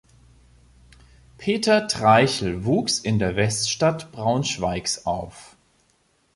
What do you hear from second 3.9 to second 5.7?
Braunschweigs auf.